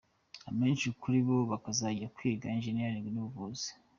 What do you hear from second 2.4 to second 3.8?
Engineering n’ubuvuzi.